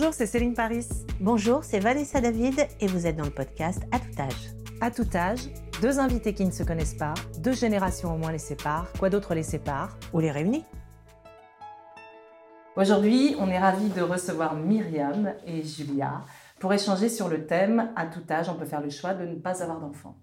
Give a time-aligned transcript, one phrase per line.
[0.00, 0.88] Bonjour, c'est Céline Paris.
[1.20, 4.50] Bonjour, c'est Vanessa David et vous êtes dans le podcast À tout âge.
[4.80, 5.40] À tout âge,
[5.82, 9.34] deux invités qui ne se connaissent pas, deux générations au moins les séparent, quoi d'autre
[9.34, 10.64] les sépare Ou les réunit
[12.76, 16.22] Aujourd'hui, on est ravis de recevoir Myriam et Julia
[16.60, 19.34] pour échanger sur le thème À tout âge, on peut faire le choix de ne
[19.34, 20.16] pas avoir d'enfants.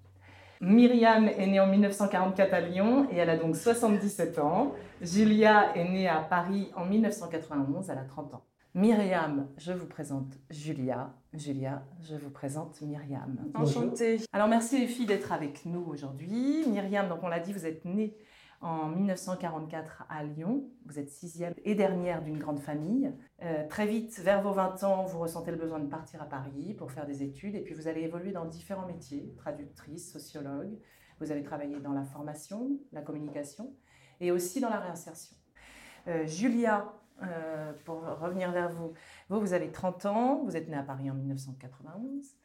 [0.60, 4.74] Myriam est née en 1944 à Lyon et elle a donc 77 ans.
[5.04, 8.44] Julia est née à Paris en 1991, elle a 30 ans.
[8.78, 11.12] Myriam, je vous présente Julia.
[11.34, 13.36] Julia, je vous présente Myriam.
[13.56, 14.20] Enchantée.
[14.32, 16.64] Alors merci les filles d'être avec nous aujourd'hui.
[16.68, 18.16] Myriam, donc on l'a dit, vous êtes née
[18.62, 20.70] en 1944 à Lyon.
[20.86, 23.12] Vous êtes sixième et dernière d'une grande famille.
[23.42, 26.76] Euh, très vite, vers vos 20 ans, vous ressentez le besoin de partir à Paris
[26.78, 30.78] pour faire des études et puis vous allez évoluer dans différents métiers, traductrice, sociologue.
[31.20, 33.74] Vous allez travailler dans la formation, la communication
[34.20, 35.36] et aussi dans la réinsertion.
[36.08, 38.94] Euh, Julia, euh, pour revenir vers vous,
[39.30, 42.38] vous, vous avez 30 ans, vous êtes née à Paris en 1991.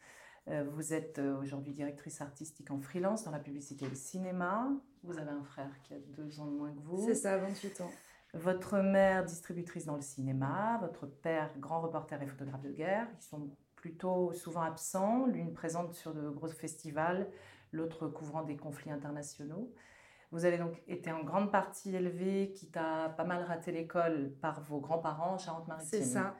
[0.49, 4.71] Euh, vous êtes euh, aujourd'hui directrice artistique en freelance dans la publicité et le cinéma.
[5.05, 7.05] Vous avez un frère qui a deux ans de moins que vous.
[7.07, 7.91] C'est ça, 28 ans.
[8.35, 10.79] Votre mère, distributrice dans le cinéma.
[10.81, 13.07] Votre père, grand reporter et photographe de guerre.
[13.21, 15.27] Ils sont plutôt souvent absents.
[15.27, 17.29] L'une présente sur de gros festivals,
[17.71, 19.73] l'autre couvrant des conflits internationaux.
[20.33, 24.63] Vous avez donc été en grande partie élevée, quitte à pas mal raté l'école, par
[24.63, 25.89] vos grands-parents en Charente-Maritime.
[25.91, 26.35] C'est ça.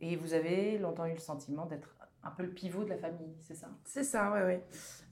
[0.00, 3.34] Et vous avez longtemps eu le sentiment d'être un peu le pivot de la famille,
[3.38, 3.68] c'est ça?
[3.84, 4.60] C'est ça, oui, oui.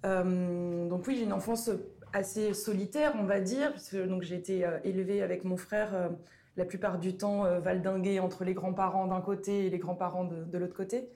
[0.05, 1.71] Euh, donc oui, j'ai une enfance
[2.13, 6.09] assez solitaire, on va dire, puisque donc j'ai été euh, élevée avec mon frère euh,
[6.57, 10.59] la plupart du temps valdinguée entre les grands-parents d'un côté et les grands-parents de, de
[10.59, 11.09] l'autre côté.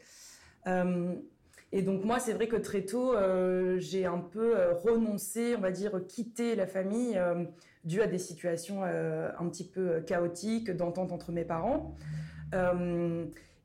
[1.72, 3.14] Et donc moi, c'est vrai que très tôt,
[3.78, 7.18] j'ai un peu renoncé, on va dire, quitté la famille
[7.84, 11.96] dû à des situations un petit peu chaotiques d'entente entre mes parents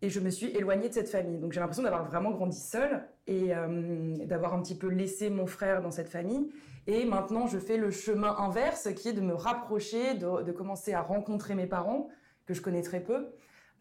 [0.02, 1.38] et je me suis éloignée de cette famille.
[1.40, 5.48] Donc j'ai l'impression d'avoir vraiment grandi seule et euh, d'avoir un petit peu laissé mon
[5.48, 6.50] frère dans cette famille.
[6.86, 11.02] Et maintenant, je fais le chemin inverse, qui est de me rapprocher, de, commencer à
[11.02, 12.10] rencontrer mes parents,
[12.46, 13.28] que je connais très peu,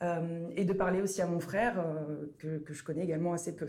[0.03, 3.69] euh, et de parler aussi à mon frère, euh, que, je connais également assez peu.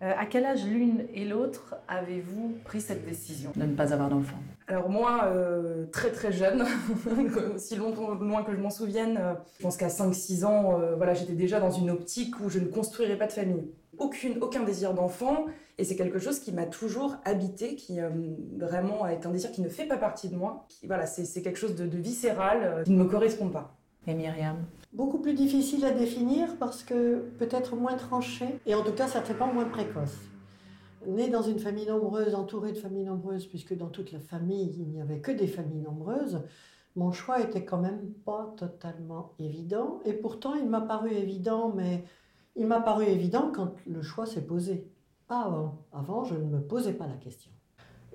[0.00, 4.38] À quel âge l'une et l'autre avez-vous pris cette décision de ne pas avoir d'enfant
[4.70, 6.64] alors moi, euh, très très jeune,
[7.56, 11.12] aussi longtemps, loin que je m'en souvienne, euh, je pense qu'à 5-6 ans, euh, voilà,
[11.12, 13.68] j'étais déjà dans une optique où je ne construirais pas de famille.
[13.98, 15.46] Aucune, aucun désir d'enfant,
[15.76, 17.98] et c'est quelque chose qui m'a toujours habité, qui
[18.56, 20.66] vraiment est un désir qui ne fait pas partie de moi.
[20.68, 23.76] Qui, voilà, c'est quelque chose de, de viscéral, qui ne me correspond pas.
[24.06, 28.92] Et Myriam Beaucoup plus difficile à définir parce que peut-être moins tranché, et en tout
[28.92, 30.16] cas certainement moins précoce.
[31.06, 34.88] Né dans une famille nombreuse, entourée de familles nombreuses, puisque dans toute la famille, il
[34.88, 36.42] n'y avait que des familles nombreuses,
[36.96, 40.00] mon choix était quand même pas totalement évident.
[40.04, 42.04] Et pourtant, il m'a paru évident, mais
[42.56, 44.90] il m'a paru évident quand le choix s'est posé.
[45.28, 45.86] Pas avant.
[45.92, 47.52] Avant, je ne me posais pas la question.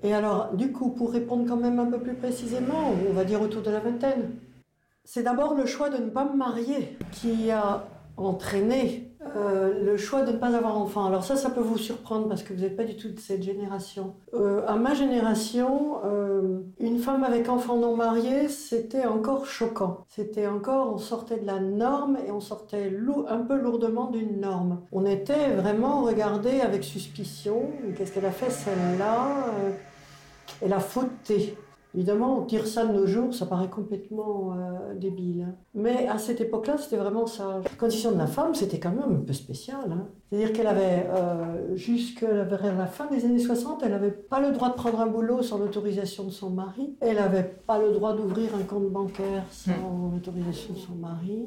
[0.02, 3.40] Et alors, du coup, pour répondre quand même un peu plus précisément, on va dire
[3.40, 4.36] autour de la vingtaine,
[5.06, 7.84] c'est d'abord le choix de ne pas me marier qui a
[8.16, 11.06] entraîné euh, le choix de ne pas avoir enfant.
[11.06, 13.42] Alors ça, ça peut vous surprendre parce que vous n'êtes pas du tout de cette
[13.42, 14.14] génération.
[14.34, 20.04] Euh, à ma génération, euh, une femme avec enfant non marié, c'était encore choquant.
[20.08, 22.92] C'était encore, on sortait de la norme et on sortait
[23.28, 24.80] un peu lourdement d'une norme.
[24.92, 27.70] On était vraiment regardé avec suspicion.
[27.96, 29.28] Qu'est-ce qu'elle a fait celle-là?
[30.62, 31.56] Elle a fauté.
[31.96, 35.46] Évidemment, on tire ça de nos jours, ça paraît complètement euh, débile.
[35.74, 37.62] Mais à cette époque-là, c'était vraiment ça.
[37.64, 39.80] La condition de la femme, c'était quand même un peu spécial.
[39.90, 40.06] Hein.
[40.28, 44.68] C'est-à-dire qu'elle avait, euh, jusqu'à la fin des années 60, elle n'avait pas le droit
[44.68, 46.94] de prendre un boulot sans l'autorisation de son mari.
[47.00, 50.12] Elle n'avait pas le droit d'ouvrir un compte bancaire sans hmm.
[50.12, 51.46] l'autorisation de son mari.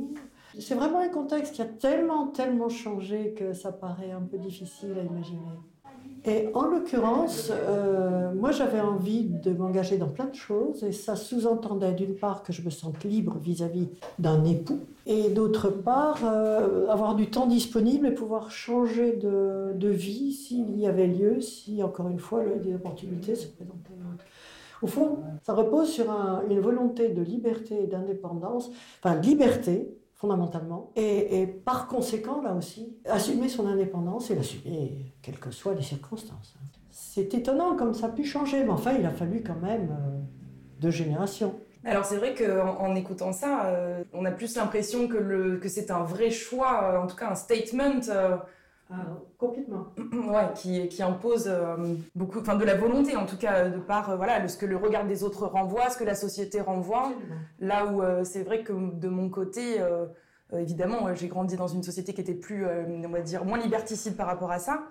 [0.57, 4.95] C'est vraiment un contexte qui a tellement, tellement changé que ça paraît un peu difficile
[4.99, 5.41] à imaginer.
[6.25, 11.15] Et en l'occurrence, euh, moi j'avais envie de m'engager dans plein de choses et ça
[11.15, 13.87] sous-entendait d'une part que je me sente libre vis-à-vis
[14.17, 19.89] d'un époux et d'autre part euh, avoir du temps disponible et pouvoir changer de, de
[19.89, 23.93] vie s'il y avait lieu, si encore une fois des opportunités se présentaient.
[24.81, 26.09] Au fond, ça repose sur
[26.49, 30.91] une volonté de liberté et d'indépendance, enfin liberté fondamentalement.
[30.95, 36.55] Et, par conséquent, là aussi, assumer son indépendance et l'assumer, quelles que soient les circonstances.
[36.91, 40.19] C'est étonnant comme ça a pu changer, mais enfin, il a fallu quand même euh,
[40.79, 41.55] deux générations.
[41.85, 45.91] Alors c'est vrai qu'en en écoutant ça, euh, on a plus l'impression que, que c'est
[45.91, 48.01] un vrai choix, euh, en tout cas un statement.
[48.91, 49.05] Ah,
[49.37, 49.87] complètement.
[50.29, 51.49] Ouais, qui, qui impose
[52.15, 55.05] beaucoup, enfin de la volonté en tout cas, de par voilà, ce que le regard
[55.05, 57.13] des autres renvoie, ce que la société renvoie.
[57.59, 59.77] Là où c'est vrai que de mon côté,
[60.53, 64.27] évidemment, j'ai grandi dans une société qui était plus, on va dire, moins liberticide par
[64.27, 64.87] rapport à ça.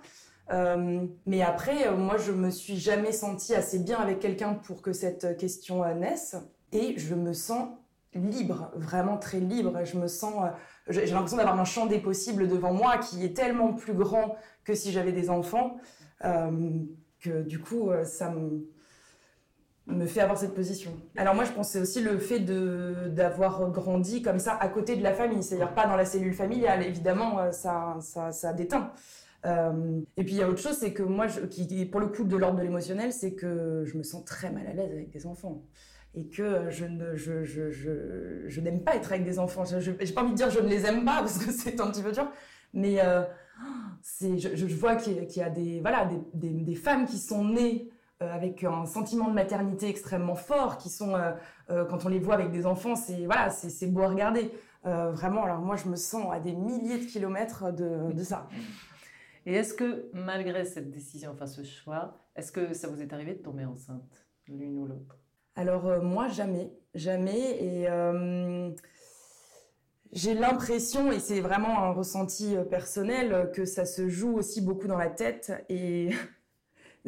[1.26, 5.36] mais après, moi, je me suis jamais sentie assez bien avec quelqu'un pour que cette
[5.36, 6.36] question naisse.
[6.72, 7.68] Et je me sens
[8.14, 9.84] libre, vraiment très libre.
[9.84, 10.50] Je me sens,
[10.88, 14.74] j'ai l'impression d'avoir un champ des possibles devant moi qui est tellement plus grand que
[14.74, 15.78] si j'avais des enfants,
[16.22, 20.92] que du coup, ça me, fait avoir cette position.
[21.16, 25.02] Alors moi, je pense c'est aussi le fait d'avoir grandi comme ça à côté de
[25.02, 26.82] la famille, c'est-à-dire pas dans la cellule familiale.
[26.82, 28.92] Évidemment, euh, ça ça, ça déteint.
[29.46, 32.24] Euh, et puis il y a autre chose, c'est que moi, qui pour le coup
[32.24, 35.26] de l'ordre de l'émotionnel, c'est que je me sens très mal à l'aise avec des
[35.26, 35.62] enfants
[36.14, 39.64] et que je ne je, je, je, je n'aime pas être avec des enfants.
[39.64, 41.90] Je n'ai pas envie de dire je ne les aime pas parce que c'est un
[41.90, 42.30] petit peu dur,
[42.72, 43.22] mais euh,
[44.02, 47.90] c'est je, vois qu'il y, a des voilà des, des, des femmes qui sont nées
[48.22, 52.34] euh, avec un sentiment de maternité extrêmement fort, qui sont, euh, quand on les voit
[52.34, 53.48] avec des enfants, c'est voilà,
[53.88, 54.50] beau à regarder.
[54.84, 58.48] vraiment, alors moi, je me sens à des milliers de kilomètres de, de ça.
[59.46, 63.34] Et est-ce que malgré cette décision, enfin ce choix, est-ce que ça vous est arrivé
[63.34, 65.16] de tomber enceinte, l'une ou l'autre?
[65.58, 67.62] Alors moi, jamais, jamais.
[67.62, 67.88] Et
[70.12, 74.96] j'ai l'impression, et c'est vraiment un ressenti personnel, que ça se joue aussi beaucoup dans
[74.96, 75.52] la tête.
[75.68, 76.10] Et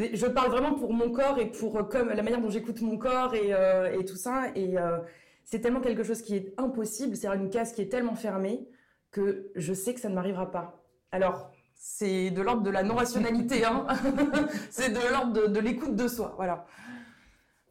[0.13, 2.97] je parle vraiment pour mon corps et pour euh, comme la manière dont j'écoute mon
[2.97, 4.51] corps et, euh, tout ça.
[4.55, 4.99] Et euh,
[5.45, 8.69] c'est tellement quelque chose qui est impossible, c'est une case qui est tellement fermée
[9.11, 10.85] que je sais que ça ne m'arrivera pas.
[11.11, 13.87] Alors, c'est de l'ordre de la non-rationalité, hein
[14.71, 16.67] c'est de l'ordre de, l'écoute de soi, voilà.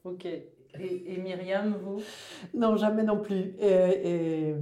[0.04, 0.28] Ok.
[0.80, 2.02] Et, Myriam, vous?
[2.54, 3.56] Non, jamais non plus.
[3.60, 4.56] Et,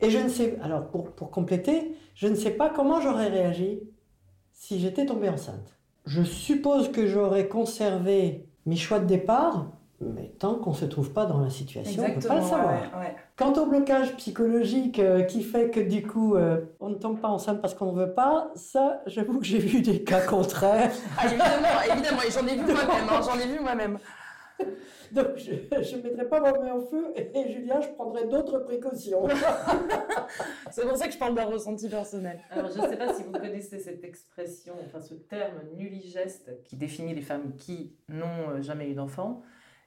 [0.00, 3.80] et, je ne sais, alors pour, pour compléter, je ne sais pas comment j'aurais réagi
[4.52, 5.78] si j'étais tombée enceinte.
[6.04, 9.66] Je suppose que j'aurais conservé mes choix de départ,
[10.00, 12.42] mais tant qu'on ne se trouve pas dans la situation, on ne peut pas le
[12.42, 12.80] savoir.
[13.36, 17.28] Quant au blocage psychologique euh, qui fait que du coup euh, on ne tombe pas
[17.28, 20.92] enceinte parce qu'on ne veut pas, ça j'avoue que j'ai vu des cas contraires.
[21.18, 21.48] Ah, évidemment,
[21.92, 23.98] évidemment, et j'en ai vu moi-même, hein, j'en ai vu moi-même.
[25.12, 29.28] Donc, je ne mettrai pas ma main au feu et, Julien, je prendrai d'autres précautions.
[30.70, 32.40] c'est pour ça que je parle d'un ressenti personnel.
[32.50, 36.76] Alors, je ne sais pas si vous connaissez cette expression, enfin ce terme nulligeste qui
[36.76, 39.42] définit les femmes qui n'ont euh, jamais eu d'enfant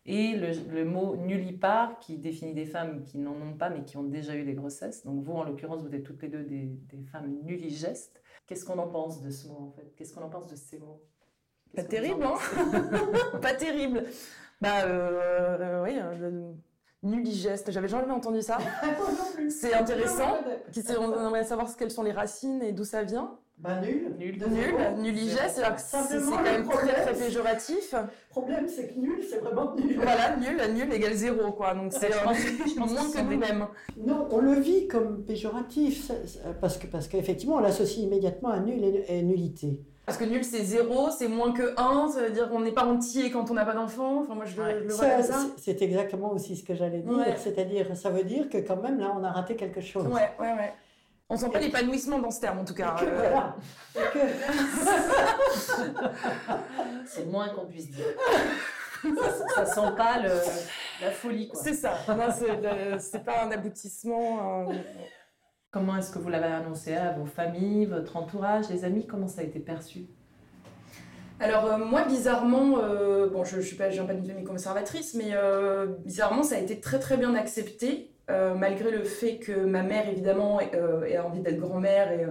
[0.06, 4.04] et le, mot nullipare qui définit des femmes qui n'en ont pas mais qui ont
[4.04, 5.06] déjà eu des grossesses.
[5.06, 8.22] Donc vous, en l'occurrence, vous êtes toutes les deux des, des femmes nulligestes.
[8.48, 9.94] Qu'est-ce qu'on en pense de ce mot en fait?
[9.96, 11.04] Qu'est-ce qu'on en pense de ces mots?
[11.76, 12.34] Pas terrible, hein?
[13.40, 14.04] Pas terrible.
[14.62, 16.52] Bah euh, euh oui, euh,
[17.04, 17.72] nulligeste.
[17.72, 18.58] J'avais jamais entendu ça.
[19.50, 20.38] c'est intéressant.
[21.00, 23.38] On aimerait savoir quelles sont les racines et d'où ça vient?
[23.58, 24.16] Bah nul.
[24.18, 24.38] Nul.
[24.38, 25.02] Nul.
[25.02, 25.62] Nulligeste.
[25.78, 27.94] C'est quand même très très péjoratif.
[27.94, 29.96] Le problème c'est que nul c'est vraiment nul.
[29.98, 31.74] Voilà, nul, nul égale zéro quoi.
[31.74, 32.10] Donc c'est
[32.78, 33.68] moins que nous-mêmes.
[33.98, 36.12] Non, on le vit comme péjoratif
[36.62, 39.84] parce que parce qu'effectivement on l'associe immédiatement à nul et nullité.
[40.10, 42.86] Parce que nul, c'est zéro, c'est moins que 1, ça veut dire qu'on n'est pas
[42.86, 44.22] entier quand on n'a pas d'enfant.
[44.22, 45.46] Enfin, moi, je, le vois comme ça.
[45.56, 47.38] C'est exactement aussi ce que j'allais dire.
[47.38, 50.08] C'est-à-dire, ça veut dire que quand même, là, on a raté quelque chose.
[50.08, 50.74] Ouais, ouais, ouais.
[51.30, 52.96] On sent pas l'épanouissement dans ce terme, en tout cas.
[53.00, 53.30] Que, euh.
[53.30, 53.56] Voilà.
[57.06, 58.06] c'est le moins qu'on puisse dire.
[59.04, 60.32] ça, ça, sent pas le,
[61.04, 61.94] la folie, C'est ça.
[62.98, 64.70] C'est pas un aboutissement.
[65.72, 69.06] Comment est-ce que vous l'avez annoncé à vos familles, votre entourage, les amis?
[69.06, 70.08] Comment ça a été perçu?
[71.40, 75.14] Alors euh, moi bizarrement, euh, bon je, ne suis pas, j'ai pas une famille conservatrice,
[75.14, 79.84] mais euh, bizarrement ça a été très très bien accepté, malgré le fait que ma
[79.84, 82.28] mère évidemment ait envie d'être grand-mère et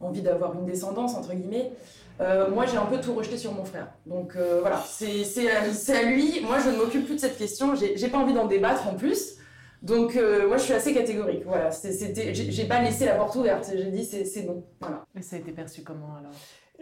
[0.00, 1.72] envie d'avoir une descendance entre guillemets.
[2.18, 3.88] moi j'ai un peu tout rejeté sur mon frère.
[4.06, 7.96] Donc voilà, c'est, c'est, à lui, moi je ne m'occupe plus de cette question, j'ai,
[7.96, 9.36] j'ai pas envie d'en débattre en plus.
[9.82, 11.42] Donc euh, moi je suis assez catégorique.
[11.44, 13.70] Voilà, c'était, j'ai pas laissé la porte ouverte.
[13.74, 14.64] J'ai dit c'est non.
[14.80, 15.04] Voilà.
[15.16, 16.32] Et ça a été perçu comment alors?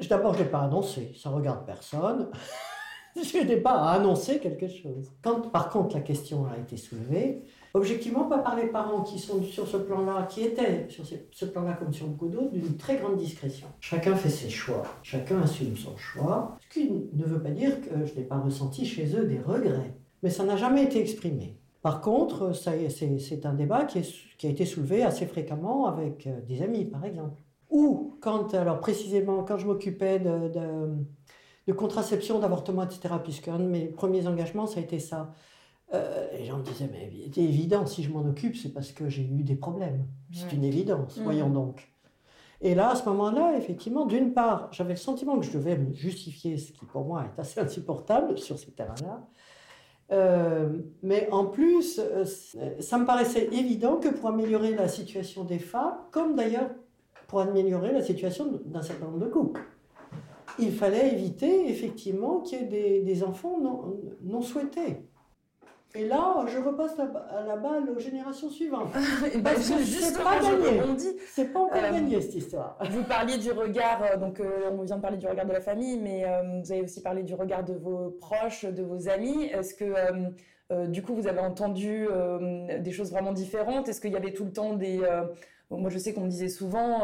[0.08, 1.12] D'abord je l'ai pas annoncé.
[1.20, 2.30] Ça regarde personne.
[3.16, 5.12] je n'ai pas à annoncer quelque chose.
[5.22, 9.42] Quand par contre la question a été soulevée, objectivement pas par les parents qui sont
[9.42, 13.16] sur ce plan-là, qui étaient sur ce plan-là comme sur beaucoup d'autres, d'une très grande
[13.16, 13.68] discrétion.
[13.80, 18.04] Chacun fait ses choix, chacun assume son choix, ce qui ne veut pas dire que
[18.04, 19.94] je n'ai pas ressenti chez eux des regrets.
[20.22, 21.58] Mais ça n'a jamais été exprimé.
[21.84, 26.86] Par contre, c'est un débat qui, a été soulevé assez fréquemment avec euh, des amis,
[26.86, 27.42] par exemple.
[27.68, 33.84] Ou quand, alors précisément, quand je m'occupais de, contraception, d'avortement, etc., puisque un de mes
[33.84, 35.34] premiers engagements, ça a été ça.
[35.92, 39.10] Euh, les gens me disaient, mais c'est évident, si je m'en occupe, c'est parce que
[39.10, 40.06] j'ai eu des problèmes.
[40.32, 41.22] C'est une évidence, mmh.
[41.22, 41.92] voyons donc.
[42.62, 45.92] Et là, à ce moment-là, effectivement, d'une part, j'avais le sentiment que je devais me
[45.92, 49.28] justifier, ce qui pour moi est assez insupportable sur ces terrains-là.
[50.12, 50.68] Euh,
[51.02, 52.24] mais en plus, euh,
[52.80, 56.70] ça me paraissait évident que pour améliorer la situation des femmes, comme d'ailleurs
[57.26, 59.62] pour améliorer la situation d'un certain nombre de couples,
[60.58, 63.58] il fallait éviter effectivement qu'il y ait des, enfants
[64.22, 64.98] non souhaités.
[65.96, 68.92] Et là, je repasse à la balle aux générations suivantes.
[69.44, 70.82] Parce que c'est pas gagné.
[71.28, 72.76] C'est pas encore gagné cette histoire.
[72.90, 75.60] Vous parliez du regard, euh, donc euh, on vient de parler du regard de la
[75.60, 79.44] famille, mais euh, vous avez aussi parlé du regard de vos proches, de vos amis.
[79.44, 82.08] Est-ce que du coup vous avez entendu
[82.80, 83.88] des choses vraiment différentes?
[83.88, 85.00] Est-ce qu'il y avait tout le temps des...
[85.70, 87.02] moi je sais qu'on me disait souvent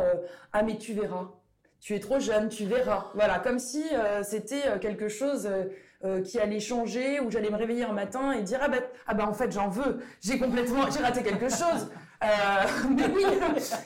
[0.53, 1.31] Ah mais tu verras,
[1.79, 3.07] tu es trop jeune, tu verras.
[3.15, 3.85] Voilà, comme si
[4.23, 5.49] c'était quelque chose
[6.03, 9.13] euh, qui allait changer, où j'allais me réveiller un matin et dire ah ben ah
[9.13, 11.91] ben en fait j'en veux, j'ai complètement j'ai raté quelque chose.
[12.25, 12.27] Euh,
[12.97, 13.23] mais oui,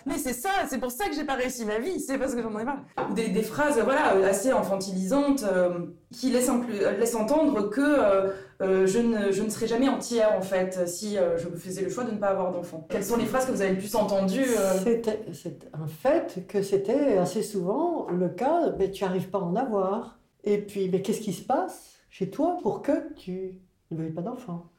[0.06, 2.40] mais c'est ça, c'est pour ça que j'ai pas réussi ma vie, c'est parce que
[2.40, 2.84] j'en ai marre.
[3.16, 6.52] Des, des, phrases voilà assez infantilisantes euh, qui laissent,
[7.00, 11.82] laissent, entendre que je, ne, je ne serais jamais entière en fait si je faisais
[11.82, 12.86] le choix de ne pas avoir d'enfant.
[12.88, 14.54] Quelles sont les phrases que vous avez le plus entendues
[14.84, 19.56] C'est un fait que c'était assez souvent le cas, mais tu arrives pas à en
[19.56, 20.20] avoir.
[20.44, 21.93] Et puis, mais qu'est-ce qui se passe?
[22.14, 23.58] Chez toi pour que tu
[23.90, 24.70] ne veuilles pas d'enfants.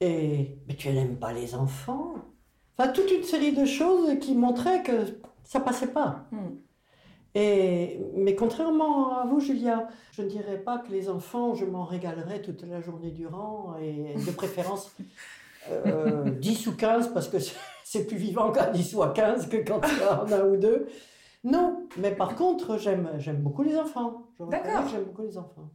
[0.00, 2.14] Et mais tu n'aimes pas les enfants.
[2.76, 4.92] Enfin, toute une série de choses qui montraient que
[5.42, 6.28] ça passait pas.
[6.30, 6.54] Hmm.
[7.34, 11.84] Et, mais contrairement à vous, Julia, je ne dirais pas que les enfants, je m'en
[11.84, 14.94] régalerais toute la journée durant, et de préférence
[15.70, 17.38] euh, 10 ou 15, parce que
[17.84, 20.48] c'est plus vivant qu'à 10 ou à 15 que quand il y en a un
[20.48, 20.86] ou deux.
[21.42, 24.28] Non, mais par contre, j'aime beaucoup les enfants.
[24.38, 24.86] D'accord.
[24.88, 25.70] J'aime beaucoup les enfants.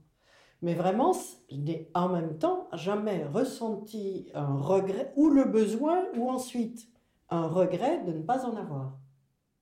[0.64, 1.12] Mais vraiment,
[1.52, 6.88] je n'ai en même temps jamais ressenti un regret ou le besoin ou ensuite
[7.30, 8.98] un regret de ne pas en avoir.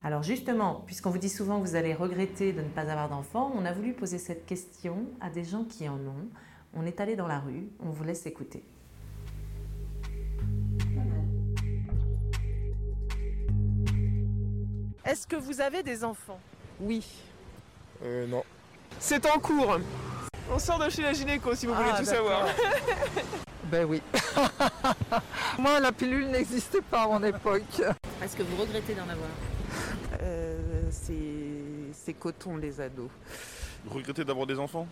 [0.04, 3.52] Alors justement, puisqu'on vous dit souvent que vous allez regretter de ne pas avoir d'enfants,
[3.56, 6.30] on a voulu poser cette question à des gens qui en ont.
[6.76, 8.64] On est allé dans la rue, on vous laisse écouter.
[15.04, 16.40] Est-ce que vous avez des enfants?
[16.80, 17.04] Oui.
[18.04, 18.44] Euh, non.
[19.00, 19.80] C'est en cours.
[20.50, 22.46] On sort de chez la gynéco si vous voulez ah, tout savoir.
[23.66, 24.02] ben oui.
[25.60, 27.82] Moi, la pilule n'existait pas à mon époque.
[28.24, 29.30] Est-ce que vous regrettez d'en avoir?
[30.22, 33.10] Euh, C'est coton les ados.
[33.86, 34.88] Vous regrettez d'avoir des enfants?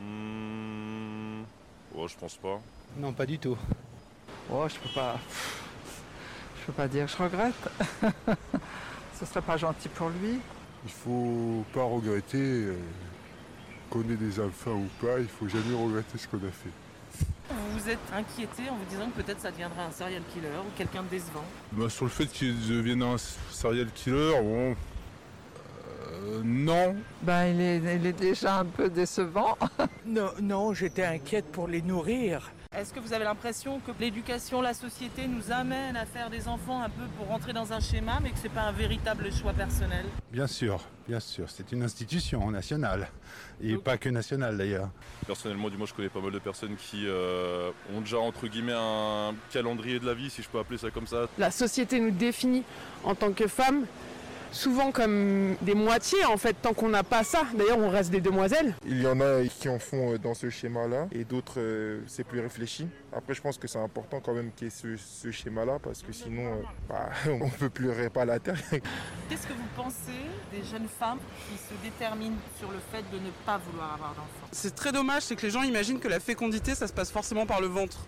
[0.00, 1.42] Hmm...
[1.94, 2.60] Oh, je pense pas.
[2.98, 3.56] Non, pas du tout.
[4.50, 5.16] Oh, je peux pas.
[6.60, 7.70] Je peux pas dire je regrette.
[9.18, 10.40] Ce serait pas gentil pour lui.
[10.84, 12.68] Il faut pas regretter.
[13.96, 17.24] Qu'on ait des enfants ou pas, il faut jamais regretter ce qu'on a fait.
[17.48, 20.70] Vous vous êtes inquiété en vous disant que peut-être ça deviendra un serial killer ou
[20.76, 23.16] quelqu'un de décevant bah, Sur le fait qu'il devienne un
[23.50, 24.76] serial killer, bon.
[26.12, 26.96] Euh, non.
[27.22, 29.56] Ben, il est, il est, déjà un peu décevant.
[30.06, 32.50] non, non j'étais inquiète pour les nourrir.
[32.76, 36.82] Est-ce que vous avez l'impression que l'éducation, la société nous amène à faire des enfants
[36.82, 39.54] un peu pour rentrer dans un schéma, mais que ce n'est pas un véritable choix
[39.54, 40.04] personnel?
[40.30, 41.48] Bien sûr, bien sûr.
[41.48, 43.08] C'est une institution nationale.
[43.62, 44.90] Et pas que nationale d'ailleurs.
[45.26, 48.74] Personnellement, du moins, je connais pas mal de personnes qui euh, ont déjà, entre guillemets,
[48.76, 51.28] un calendrier de la vie, si je peux appeler ça comme ça.
[51.38, 52.62] La société nous définit
[53.04, 53.86] en tant que femmes
[54.56, 57.42] souvent comme des moitiés en fait, tant qu'on n'a pas ça.
[57.54, 58.74] D'ailleurs, on reste des demoiselles.
[58.86, 62.24] Il y en a qui en font euh, dans ce schéma-là et d'autres, euh, c'est
[62.24, 62.88] plus réfléchi.
[63.12, 66.12] Après, je pense que c'est important quand même qu'il y ait ce, schéma-là parce que
[66.12, 68.56] sinon, euh, bah, on ne peut plus pas la terre.
[69.28, 70.20] Qu'est-ce que vous pensez
[70.52, 74.48] des jeunes femmes qui se déterminent sur le fait de ne pas vouloir avoir d'enfants?
[74.52, 77.46] C'est très dommage, c'est que les gens imaginent que la fécondité, ça se passe forcément
[77.46, 77.98] par le ventre.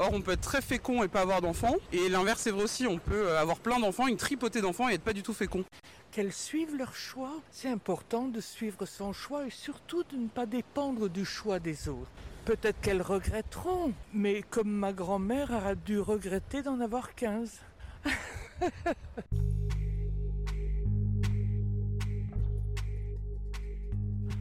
[0.00, 1.74] Or, on peut être très fécond et pas avoir d'enfants.
[1.92, 4.94] Et l'inverse est vrai aussi, on peut euh, avoir plein d'enfants, une tripotée d'enfants et
[4.94, 5.62] être pas du tout fécond.
[6.10, 7.34] Qu'elles suivent leur choix.
[7.50, 11.90] C'est important de suivre son choix et surtout de ne pas dépendre du choix des
[11.90, 12.08] autres.
[12.46, 17.58] Peut-être qu'elles regretteront, mais comme ma grand-mère a dû regretter d'en avoir 15.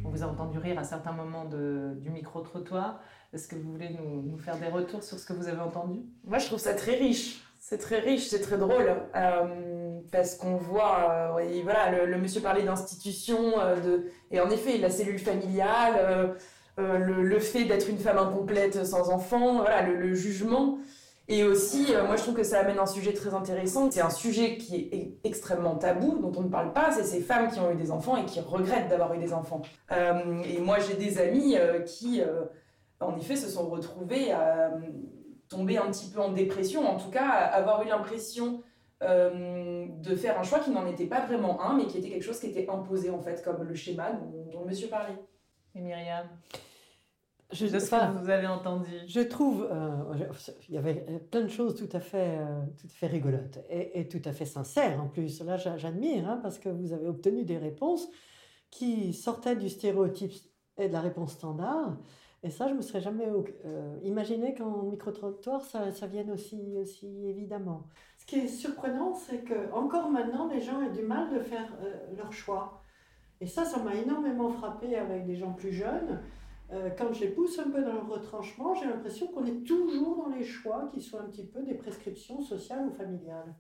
[0.05, 3.01] On vous a entendu rire à certains moments du micro-trottoir.
[3.31, 5.99] Est-ce que vous voulez nous, faire des retours sur ce que vous avez entendu?
[6.23, 7.41] Moi, je trouve ça très riche.
[7.59, 8.95] C'est très riche, c'est très drôle.
[9.15, 14.79] Euh, parce qu'on voit, euh, voilà, le, monsieur parlait d'institution, euh, de, et en effet,
[14.79, 16.35] la cellule familiale,
[16.77, 20.79] le, fait d'être une femme incomplète sans enfant, voilà, le, jugement.
[21.27, 23.91] Et aussi, moi, je trouve que ça amène un sujet très intéressant.
[23.91, 26.91] C'est un sujet qui est extrêmement tabou, dont on ne parle pas.
[26.91, 29.61] C'est ces femmes qui ont eu des enfants et qui regrettent d'avoir eu des enfants.
[29.91, 31.55] et moi, j'ai des amis
[31.85, 32.23] qui
[32.99, 34.79] en effet, se sont retrouvés à euh,
[35.47, 38.61] tomber un petit peu en dépression, en tout cas, avoir eu l'impression
[39.01, 42.23] euh, de faire un choix qui n'en était pas vraiment un, mais qui était quelque
[42.23, 45.17] chose qui était imposé, en fait, comme le schéma dont, le monsieur parlait.
[45.73, 46.27] Et Myriam?
[47.51, 48.91] Je, de ce que vous avez entendu.
[49.07, 50.27] Je trouve, euh,
[50.67, 54.07] il y avait plein de choses tout à fait, euh, tout à fait rigolotes et,
[54.07, 55.41] tout à fait sincères en plus.
[55.41, 58.07] Là, j'admire hein, parce que vous avez obtenu des réponses
[58.69, 60.33] qui sortaient du stéréotype
[60.77, 61.97] et de la réponse standard.
[62.43, 63.27] Et ça, je me serais jamais
[63.65, 67.87] euh, imaginé qu'en micro-trottoir, ça, ça, vienne aussi, aussi évidemment.
[68.17, 71.77] Ce qui est surprenant, c'est que encore maintenant, les gens ont du mal de faire
[72.15, 72.81] leur choix.
[73.41, 76.19] Et ça, ça m'a énormément frappé avec des gens plus jeunes
[76.71, 80.17] euh, quand je les pousse un peu dans le retranchement, j'ai l'impression qu'on est toujours
[80.17, 83.55] dans les choix qui sont un petit peu des prescriptions sociales ou familiales.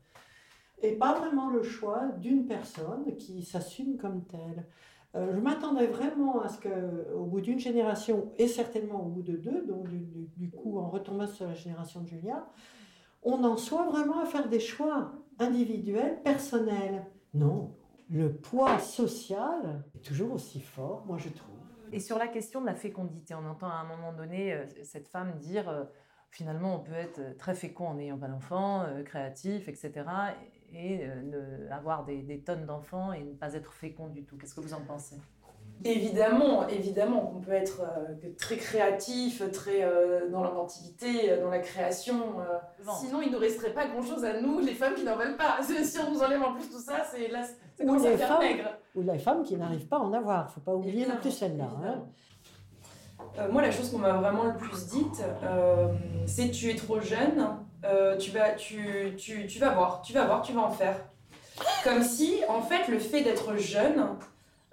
[0.81, 4.67] Et pas vraiment le choix d'une personne qui s'assume comme telle.
[5.15, 9.37] Euh, je m'attendais vraiment à ce qu'au bout d'une génération, et certainement au bout de
[9.37, 12.45] deux, donc du, coup en retombant sur la génération de Julia,
[13.23, 17.05] on en soit vraiment à faire des choix individuels, personnels.
[17.33, 17.75] Non,
[18.09, 21.55] le poids social est toujours aussi fort, moi je trouve.
[21.91, 25.07] Et sur la question de la fécondité, on entend à un moment donné euh, cette
[25.07, 25.85] femme dire euh,
[26.29, 30.05] finalement on peut être très fécond en n'ayant pas d'enfants, euh, créatif, etc.
[30.73, 31.01] et
[31.71, 34.37] avoir des, des tonnes d'enfants et ne pas être fécond du tout.
[34.37, 35.15] Qu'est-ce que vous en pensez?
[35.85, 37.81] Évidemment, évidemment qu'on peut être
[38.37, 39.87] très créatif, très
[40.29, 42.35] dans l'inventivité, dans la création.
[42.99, 45.59] Sinon, il ne nous resterait pas grand-chose à nous, les femmes qui n'en veulent pas.
[45.63, 47.45] Si on nous enlève en plus tout ça, c'est là,
[47.81, 48.43] ou les, femmes,
[48.95, 50.43] ou les femmes qui n'arrivent pas à en avoir.
[50.43, 51.69] Il ne faut pas oublier non plus celle-là.
[51.83, 52.03] Hein.
[53.37, 55.87] Euh, moi, la chose qu'on m'a vraiment le plus dite, euh,
[56.25, 57.47] c'est tu es trop jeune,
[57.85, 60.95] euh, tu, vas, tu, tu, tu, vas voir, tu vas voir, tu vas en faire.
[61.83, 64.05] Comme si, en fait, le fait d'être jeune,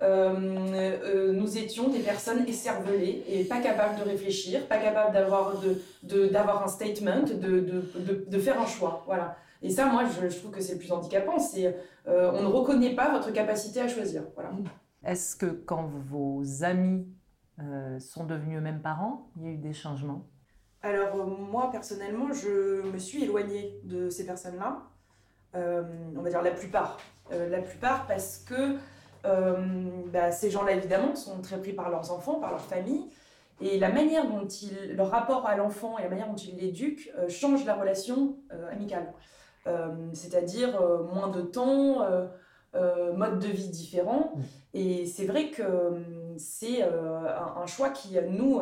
[0.01, 6.31] nous étions des personnes écervelées et pas capables de réfléchir, pas capables d'avoir de, de,
[6.35, 9.03] un statement, de, de, de, faire un choix.
[9.07, 9.37] Voilà.
[9.63, 11.39] Et ça, moi, je, je trouve que c'est le plus handicapant.
[11.39, 11.75] C'est
[12.09, 14.23] euh, on ne reconnaît pas votre capacité à choisir.
[14.35, 14.51] Voilà.
[15.05, 17.07] Est-ce que quand vos amis
[17.61, 20.27] euh, sont devenus eux-mêmes parents, il y a eu des changements
[20.83, 24.83] Alors euh, moi, personnellement, je me suis éloignée de ces personnes-là.
[25.55, 26.99] on va dire la plupart.
[27.31, 28.77] la plupart parce que
[30.12, 33.07] bah, ces gens-là, évidemment, sont très pris par leurs enfants, par leur famille.
[33.61, 37.11] Et la manière dont ils, leur rapport à l'enfant et la manière dont ils l'éduquent
[37.29, 38.37] change la relation
[38.71, 39.12] amicale.
[39.66, 42.03] Euh, c'est-à-dire euh, moins de temps,
[42.75, 44.33] euh, mode de vie différent.
[44.75, 45.62] Et c'est vrai que
[46.38, 48.61] c'est un, choix qui, nous,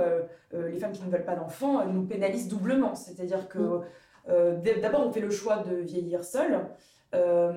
[0.53, 2.95] les femmes qui ne veulent pas d'enfants, nous pénalise doublement.
[2.95, 3.81] C'est-à-dire que
[4.29, 4.81] mm.
[4.81, 6.67] d'abord, on fait le choix de vieillir seul.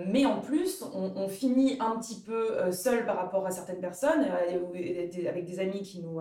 [0.07, 5.45] mais en plus, on, finit un petit peu seul par rapport à certaines personnes, avec
[5.45, 6.19] des amis qui, nous,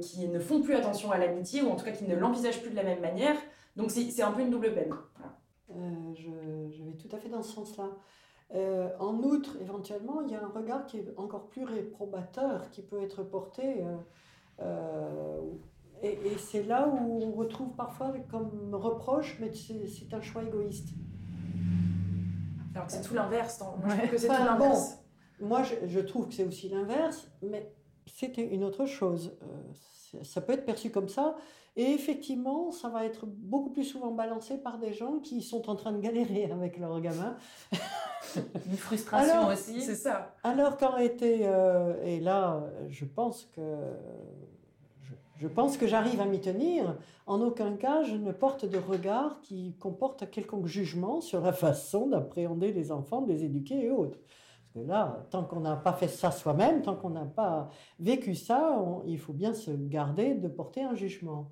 [0.00, 2.70] qui ne font plus attention à l'amitié, ou en tout cas qui ne l'envisagent plus
[2.70, 3.36] de la même manière.
[3.78, 4.92] Donc c'est un peu une double peine.
[5.70, 7.90] Euh, je, vais tout à fait dans ce sens-là.
[8.54, 12.82] Euh, en outre, éventuellement, il y a un regard qui est encore plus réprobateur qui
[12.82, 13.84] peut être porté.
[14.60, 15.40] Euh,
[16.02, 20.88] et, c'est là où on retrouve parfois comme reproche, mais c'est un choix égoïste.
[22.74, 23.60] Alors que c'est tout l'inverse.
[23.60, 25.04] Moi, je trouve que c'est tout l'inverse.
[25.40, 27.70] moi, je, trouve que c'est aussi l'inverse, mais
[28.06, 29.36] c'était une autre chose.
[30.22, 31.36] ça peut être perçu comme ça,
[31.76, 35.76] et effectivement, ça va être beaucoup plus souvent balancé par des gens qui sont en
[35.76, 37.36] train de galérer avec leur gamin.
[38.66, 39.80] Une frustration aussi.
[39.80, 40.34] C'est ça.
[40.42, 43.62] Alors qu'en été, euh, et là, je pense que
[45.36, 46.96] je, pense que j'arrive à m'y tenir.
[47.26, 52.08] En aucun cas, je ne porte de regard qui comporte quelconque jugement sur la façon
[52.08, 54.18] d'appréhender les enfants, de les éduquer et autres.
[54.18, 58.34] Parce que là, tant qu'on n'a pas fait ça soi-même, tant qu'on n'a pas vécu
[58.34, 61.50] ça, il faut bien se garder de porter un jugement.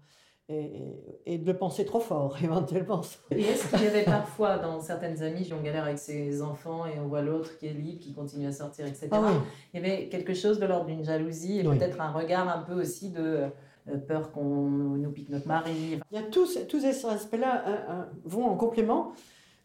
[0.48, 3.02] Et, de penser trop fort, éventuellement.
[3.32, 7.00] Et est-ce qu'il y avait parfois, dans certaines amies, on galère avec ses enfants et
[7.00, 9.08] on voit l'autre qui est libre, qui continue à sortir, etc.
[9.12, 9.32] Ah
[9.74, 12.74] il y avait quelque chose de l'ordre d'une jalousie et peut-être un regard un peu
[12.74, 13.50] aussi de
[13.88, 16.00] euh, peur qu'on nous pique notre mari.
[16.10, 19.12] Il y a tous, tous ces aspects-là hein, vont en complément.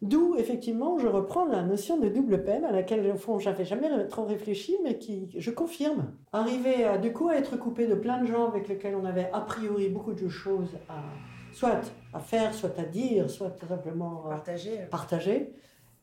[0.02, 3.88] D'où, effectivement, je reprends la notion de double peine à laquelle, au fond, j'avais jamais
[4.08, 6.12] trop réfléchi, mais qui, je confirme.
[6.32, 9.30] Arriver, à, du coup, à être coupé de plein de gens avec lesquels on avait
[9.32, 11.04] a priori beaucoup de choses à,
[11.52, 11.80] soit
[12.12, 14.78] à faire, soit à dire, soit simplement partager.
[14.90, 15.54] partager.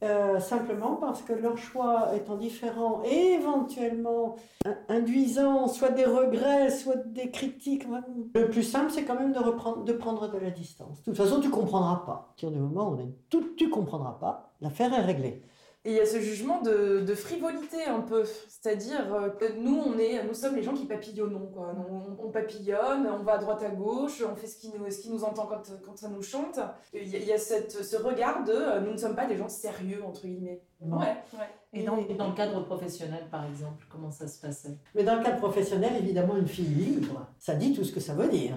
[0.01, 4.37] Euh, simplement parce que leur choix étant différent et éventuellement
[4.87, 7.83] induisant soit des regrets, soit des critiques,
[8.33, 10.99] le plus simple c'est quand même de, reprendre, de prendre de la distance.
[10.99, 12.11] De toute façon, tu comprendras pas.
[12.13, 12.97] À partir du moment où
[13.57, 15.43] tu comprendras pas, l'affaire est réglée.
[15.85, 19.77] Et il y a ce jugement de, de frivolité un peu, c'est-à-dire euh, que nous,
[19.77, 21.73] on est, nous sommes les gens qui papillonnons, quoi.
[21.89, 24.99] On, on, papillonne, on va à droite à gauche, on fait ce qui nous, ce
[24.99, 26.59] qui nous entend quand, quand ça nous chante.
[26.93, 29.25] Il y a, il y a cette, ce regard de euh, nous ne sommes pas
[29.25, 30.61] des gens sérieux, entre guillemets.
[30.81, 31.49] Ouais, ouais.
[31.71, 34.79] Et dans, dans le cadre professionnel, par exemple, comment ça se passait?
[34.95, 38.15] Mais dans le cadre professionnel, évidemment, une fille libre, ça dit tout ce que ça
[38.15, 38.55] veut dire.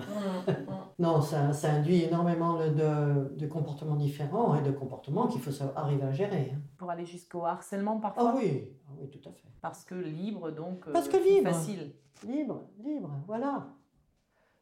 [0.99, 6.05] non, ça, ça induit énormément de, de, comportements différents et de comportements qu'il faut arriver
[6.05, 6.53] à gérer.
[6.55, 6.61] hein.
[6.79, 8.31] Pour aller jusqu'au harcèlement parfois?
[8.33, 9.49] Ah oui, ah oui, tout à fait.
[9.61, 11.51] Parce que libre, donc Parce que euh, libre.
[11.51, 11.93] facile.
[12.27, 13.67] Libre, libre, voilà.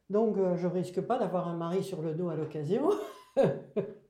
[0.09, 2.89] Donc, euh, je risque pas d'avoir un mari sur le dos à l'occasion.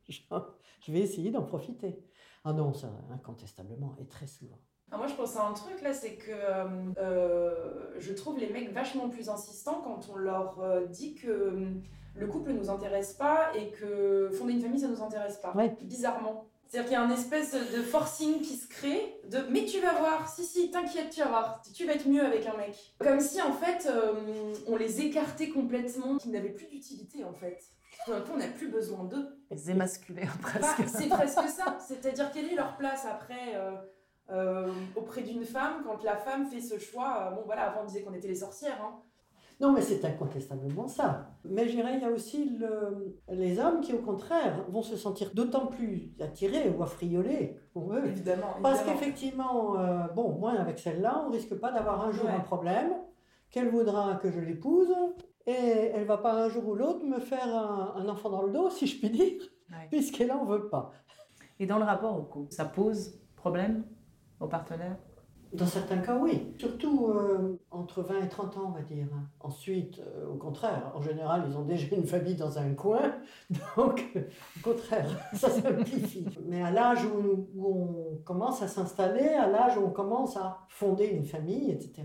[0.07, 2.03] je vais essayer d'en profiter.
[2.43, 4.57] Ah non, ça, incontestablement, et très souvent.
[4.91, 6.31] Ah, moi, je pense à un truc là, c'est que
[6.97, 11.69] euh, je trouve les mecs vachement plus insistants quand on leur euh, dit que euh,
[12.15, 15.53] le couple nous intéresse pas et que fonder une famille, ça nous intéresse pas.
[15.55, 15.77] Ouais.
[15.81, 16.50] Bizarrement.
[16.71, 19.91] C'est-à-dire qu'il y a un espèce de forcing qui se crée de mais tu vas
[19.95, 22.95] voir, si si, t'inquiète, tu vas voir, tu vas être mieux avec un mec.
[22.97, 27.59] Comme si en fait euh, on les écartait complètement, qu'ils n'avaient plus d'utilité en fait.
[28.05, 29.37] Tout d'un coup, on n'a plus besoin d'eux.
[29.51, 30.83] Les émasculer Bah, presque.
[30.87, 31.77] c'est presque ça.
[31.85, 33.71] C'est-à-dire quelle est leur place après euh,
[34.29, 38.01] euh, auprès d'une femme quand la femme fait ce choix Bon voilà, avant on disait
[38.01, 38.81] qu'on était les sorcières.
[38.81, 39.01] Hein.
[39.61, 41.29] Non, mais c'est incontestablement ça.
[41.45, 44.97] Mais je dirais, il y a aussi le- les hommes qui, au contraire, vont se
[44.97, 48.03] sentir d'autant plus attirés ou affriolés pour eux.
[48.05, 48.55] Évidemment.
[48.63, 52.31] Parce qu'effectivement, euh, bon, moi, avec celle-là, on risque pas d'avoir un jour Ouais.
[52.31, 52.91] un problème,
[53.51, 54.93] qu'elle voudra que je l'épouse,
[55.45, 55.51] et
[55.93, 58.69] elle va pas un jour ou l'autre me faire un, un enfant dans le dos,
[58.69, 59.87] si je puis dire, Ouais.
[59.89, 60.91] puisqu'elle en veut pas.
[61.59, 63.83] Et dans le rapport au couple, ça pose problème
[64.39, 64.97] aux partenaires
[65.53, 66.53] Dans certains cas, oui.
[66.57, 69.07] Surtout euh, entre 20 et 30 ans, on va dire.
[69.41, 73.15] Ensuite, euh, au contraire, en général, ils ont déjà une famille dans un coin.
[73.77, 76.25] Donc, au contraire, ça simplifie.
[76.47, 81.07] Mais à l'âge où on commence à s'installer, à l'âge où on commence à fonder
[81.07, 82.03] une famille, etc.,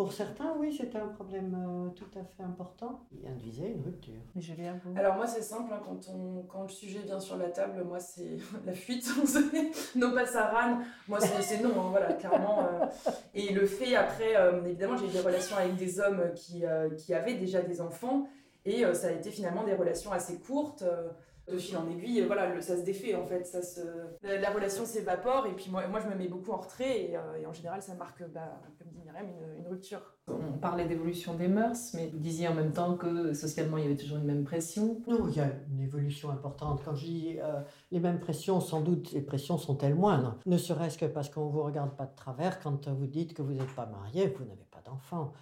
[0.00, 3.00] pour certains, oui, c'était un problème euh, tout à fait important.
[3.12, 4.14] Il induisait une rupture.
[4.34, 4.40] Mais
[4.82, 7.84] vous Alors moi c'est simple, hein, quand, on, quand le sujet vient sur la table,
[7.84, 9.06] moi c'est la fuite,
[9.96, 12.60] non pas ça rane, moi c'est c'est non, hein, voilà, clairement.
[12.60, 12.86] euh.
[13.34, 16.88] Et le fait après, euh, évidemment j'ai eu des relations avec des hommes qui, euh,
[16.94, 18.26] qui avaient déjà des enfants,
[18.64, 21.10] et euh, ça a été finalement des relations assez courtes, euh,
[21.52, 23.80] de fil en aiguille, euh, voilà, le- ça se défait en fait, ça se...
[24.22, 27.16] la, la relation s'évapore, et puis moi, moi je me mets beaucoup en retrait, et,
[27.16, 30.00] euh, et en général ça marque, bah, comme dit Myriam, une, une rupture.
[30.28, 33.86] On parlait d'évolution des mœurs, mais vous disiez en même temps que socialement il y
[33.86, 35.00] avait toujours une même pression.
[35.08, 36.82] Non, il y a une évolution importante.
[36.84, 37.60] Quand je dis euh,
[37.90, 40.36] les mêmes pressions, sans doute les pressions sont-elles moindres.
[40.46, 43.42] Ne serait-ce que parce qu'on ne vous regarde pas de travers quand vous dites que
[43.42, 45.32] vous n'êtes pas marié, que vous n'avez pas d'enfant.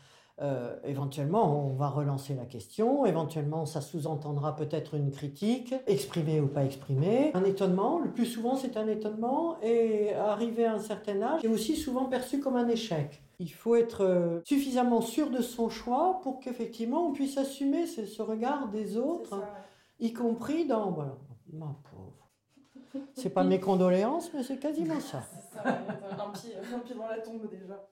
[0.41, 3.05] Euh, éventuellement, on va relancer la question.
[3.07, 7.33] Éventuellement, ça sous-entendra peut-être une critique, exprimée ou pas exprimée.
[7.35, 11.49] Un étonnement, le plus souvent c'est un étonnement, et arrivé à un certain âge, est
[11.49, 13.21] aussi souvent perçu comme un échec.
[13.41, 18.07] Il faut être euh, suffisamment sûr de son choix pour qu'effectivement on puisse assumer ce,
[18.07, 19.43] ce regard des autres,
[19.99, 20.93] y compris dans.
[20.93, 21.17] Voilà,
[21.53, 22.31] ma pauvre.
[23.15, 25.23] C'est pas mes condoléances, mais c'est quasiment ça.
[25.51, 27.89] C'est ça, un pied dans la tombe déjà.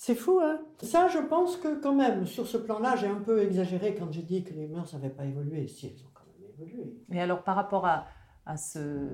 [0.00, 3.42] C'est fou, hein Ça, je pense que quand même, sur ce plan-là, j'ai un peu
[3.42, 5.66] exagéré quand j'ai dit que les mœurs n'avaient pas évolué.
[5.66, 6.94] Si, elles ont quand même évolué.
[7.08, 8.06] Mais alors par rapport à,
[8.46, 9.08] à ce,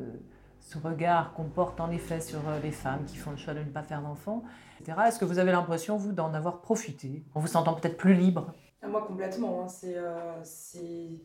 [0.61, 3.61] ce regard qu'on porte en effet sur euh, les femmes qui font le choix de
[3.61, 4.43] ne pas faire d'enfants,
[4.79, 8.13] etc., est-ce que vous avez l'impression, vous, d'en avoir profité En vous sentant peut-être plus
[8.13, 8.53] libre?
[8.83, 9.63] Ah, Moi, complètement.
[9.63, 9.69] hein.
[9.69, 11.19] C'est euh, c'est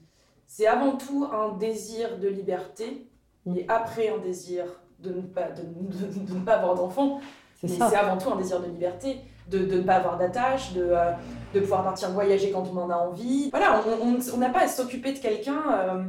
[0.48, 3.12] c'est avant tout un désir de liberté
[3.58, 4.64] et après un désir
[5.00, 7.20] de ne pas, de, de- de ne pas avoir d'enfant.
[7.56, 7.90] C'est Mais ça.
[7.90, 9.20] c'est avant tout un désir de liberté,
[9.50, 11.12] de, ne pas avoir d'attache, de, euh,
[11.54, 13.50] de pouvoir partir voyager quand on en a envie.
[13.50, 15.62] Voilà, on- n'a pas à s'occuper de quelqu'un.
[15.72, 16.04] euh.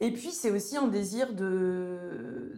[0.00, 2.52] Et puis, c'est aussi un désir de.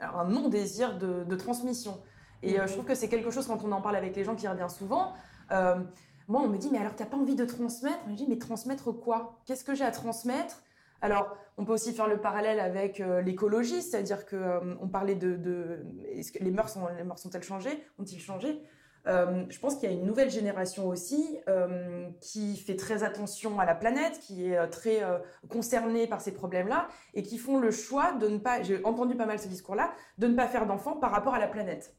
[0.00, 1.98] alors, un non-désir de, de transmission.
[2.42, 4.36] Et euh, je trouve que c'est quelque chose, quand on en parle avec les gens
[4.36, 5.12] qui revient souvent.
[5.50, 7.98] moi, on me dit, mais alors, t'as pas envie de transmettre?
[8.06, 9.40] Je me dis, mais transmettre quoi?
[9.46, 10.62] Qu'est-ce que j'ai à transmettre?
[11.00, 15.36] Alors, on peut aussi faire le parallèle avec l'écologie, c'est-à-dire que euh, on parlait de,
[15.36, 17.84] de- est-ce que les mœurs sont, les mœurs sont-elles changées?
[18.00, 18.60] Ont-ils changé?
[19.06, 23.58] Euh, Je pense qu'il y a une nouvelle génération aussi euh, qui fait très attention
[23.60, 27.58] à la planète, qui est euh, très euh, concernée par ces problèmes-là et qui font
[27.58, 28.62] le choix de ne pas.
[28.62, 31.48] J'ai entendu pas mal ce discours-là, de ne pas faire d'enfants par rapport à la
[31.48, 31.94] planète.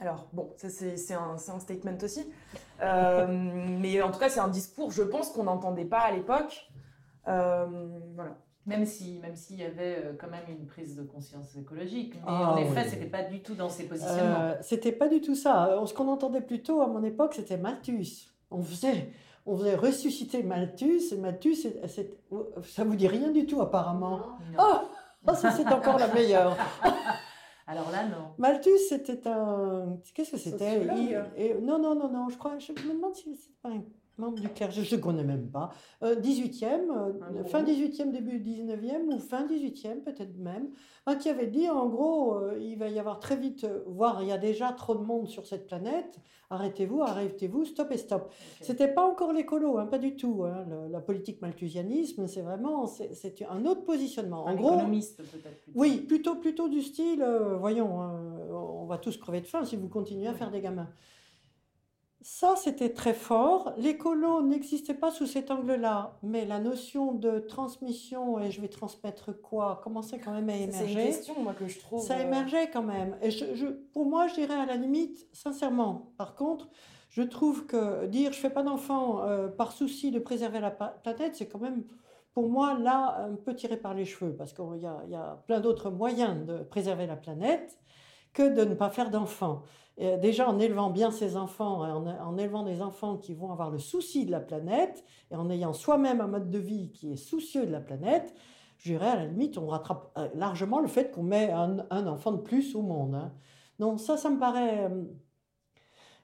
[0.00, 2.32] Alors, bon, ça c'est un, un statement aussi.
[2.80, 6.70] Mais en tout cas, c'est un discours, je pense, qu'on n'entendait pas à l'époque.
[7.24, 8.38] Voilà.
[8.68, 12.20] Même si, même s'il y avait euh, quand même une prise de conscience écologique, mais
[12.26, 12.90] Ah, en effet, oui.
[12.90, 14.40] c'était pas du tout dans ces positionnements.
[14.40, 15.68] Euh, c'était pas du tout ça.
[15.68, 18.28] Euh, Ce qu'on entendait plutôt à mon époque, c'était Malthus.
[18.50, 19.10] On faisait,
[19.46, 22.10] on faisait ressusciter Malthus, et Malthus, c'est- c'est-
[22.64, 24.18] ça vous dit rien du tout apparemment.
[24.18, 24.58] Non.
[24.58, 24.74] Oh,
[25.28, 26.56] oh, ça c'est encore la meilleure.
[27.66, 28.32] Alors là, non.
[28.38, 29.98] Malthus, c'était un.
[30.14, 30.78] Qu'est-ce que c'était?
[30.78, 31.26] Sociologue.
[31.36, 32.58] Il- et- Non, non, non, non, je crois.
[32.58, 33.82] Je me demande si c'était pas un,
[34.18, 35.70] membre du clergé, je ne connais même pas.
[36.02, 37.68] Euh, 18e, euh, fin mot.
[37.68, 40.68] 18e, début 19e, ou fin 18e peut-être même,
[41.06, 44.22] hein, qui avait dit en gros, euh, il va y avoir très vite, euh, voire
[44.22, 46.18] il y a déjà trop de monde sur cette planète,
[46.50, 48.32] arrêtez-vous, arrêtez-vous, stop et stop.
[48.60, 50.44] C'était pas encore l'écolo, hein, pas du tout.
[50.44, 50.64] hein.
[50.68, 54.44] Le- la politique malthusianisme, c'est vraiment c'est un autre positionnement.
[54.44, 55.62] En Un gros, économiste, peut-être.
[55.74, 57.24] oui, plutôt, plutôt du style,
[57.60, 60.88] voyons, hein, on va tous crever de faim si vous continuez à faire des gamins.
[62.20, 63.72] Ça, c'était très fort.
[63.78, 69.40] L'écolo n'existait pas sous cet angle-là, mais la notion de transmission et je vais transmettre
[69.40, 71.06] quoi commençait quand même à Ça, C'est une émerger.
[71.16, 72.02] question, moi, que je trouve.
[72.04, 73.16] Ça euh, émergeait quand même.
[73.22, 76.68] Et je, je- pour moi, je dirais à la limite, sincèrement, par contre,
[77.08, 81.36] je trouve que dire je fais pas d'enfant euh, par souci de préserver la planète,
[81.36, 81.84] c'est quand même,
[82.34, 85.60] pour moi, là, un peu tiré par les cheveux, parce qu'il y y a plein
[85.60, 87.78] d'autres moyens de préserver la planète
[88.32, 89.62] que de ne pas faire d'enfants.
[90.00, 93.50] Et déjà, en élevant bien ses enfants, et en, en élevant des enfants qui vont
[93.50, 97.12] avoir le souci de la planète, et en ayant soi-même un mode de vie qui
[97.12, 98.32] est soucieux de la planète,
[98.78, 102.06] je dirais à la limite, on rattrape euh, largement le fait qu'on met un, un
[102.06, 103.14] enfant de plus au monde.
[103.16, 103.32] hein.
[103.80, 104.84] Donc ça, ça me paraît...
[104.88, 105.04] euh,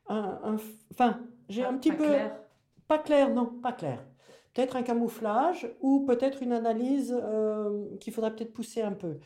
[0.08, 0.56] un-
[0.92, 2.06] Enfin, j'ai Pas- un petit pas peu...
[2.06, 2.40] clair.
[2.86, 4.04] Pas clair, non, pas clair.
[4.52, 9.18] Peut-être un camouflage ou peut-être une analyse euh, qu'il faudrait peut-être pousser un peu.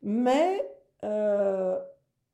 [0.00, 0.66] Mais
[1.02, 1.78] euh,